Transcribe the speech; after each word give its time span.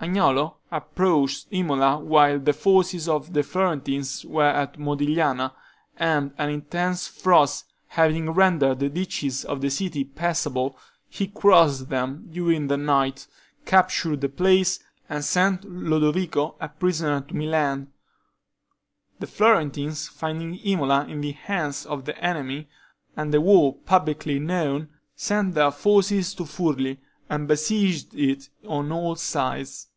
Agnolo 0.00 0.56
approached 0.70 1.46
Imola 1.50 1.98
while 1.98 2.38
the 2.38 2.52
forces 2.52 3.08
of 3.08 3.32
the 3.32 3.42
Florentines 3.42 4.22
were 4.26 4.44
at 4.50 4.78
Modigliana, 4.78 5.54
and 5.96 6.34
an 6.36 6.50
intense 6.50 7.06
frost 7.08 7.72
having 7.86 8.28
rendered 8.28 8.80
the 8.80 8.90
ditches 8.90 9.46
of 9.46 9.62
the 9.62 9.70
city 9.70 10.04
passable, 10.04 10.76
he 11.08 11.26
crossed 11.26 11.88
them 11.88 12.28
during 12.30 12.66
the 12.66 12.76
night, 12.76 13.26
captured 13.64 14.20
the 14.20 14.28
place, 14.28 14.78
and 15.08 15.24
sent 15.24 15.64
Lodovico 15.64 16.54
a 16.60 16.68
prisoner 16.68 17.22
to 17.22 17.34
Milan. 17.34 17.88
The 19.20 19.26
Florentines 19.26 20.06
finding 20.08 20.56
Imola 20.56 21.06
in 21.08 21.22
the 21.22 21.32
hands 21.32 21.86
of 21.86 22.04
the 22.04 22.18
enemy, 22.18 22.68
and 23.16 23.32
the 23.32 23.40
war 23.40 23.74
publicly 23.74 24.38
known, 24.38 24.90
sent 25.16 25.54
their 25.54 25.70
forces 25.70 26.34
to 26.34 26.42
Furli 26.42 26.98
and 27.30 27.48
besieged 27.48 28.14
it 28.14 28.50
on 28.68 28.92
all 28.92 29.16
sides. 29.16 29.88